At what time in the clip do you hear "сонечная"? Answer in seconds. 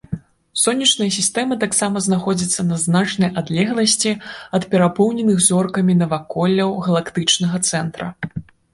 0.61-1.09